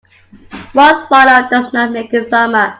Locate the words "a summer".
2.13-2.69